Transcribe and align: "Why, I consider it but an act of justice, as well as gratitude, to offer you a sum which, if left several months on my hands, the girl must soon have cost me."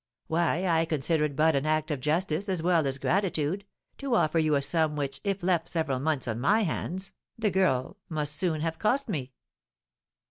"Why, 0.25 0.65
I 0.65 0.85
consider 0.85 1.25
it 1.25 1.35
but 1.35 1.55
an 1.55 1.67
act 1.67 1.91
of 1.91 1.99
justice, 1.99 2.49
as 2.49 2.63
well 2.63 2.87
as 2.87 2.97
gratitude, 2.97 3.65
to 3.99 4.15
offer 4.15 4.39
you 4.39 4.55
a 4.55 4.61
sum 4.63 4.95
which, 4.95 5.21
if 5.23 5.43
left 5.43 5.69
several 5.69 5.99
months 5.99 6.27
on 6.27 6.39
my 6.39 6.61
hands, 6.63 7.11
the 7.37 7.51
girl 7.51 7.97
must 8.09 8.33
soon 8.33 8.61
have 8.61 8.79
cost 8.79 9.07
me." 9.07 9.31